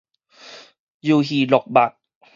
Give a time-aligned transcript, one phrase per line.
[1.03, 1.95] 鰇魚鹿肉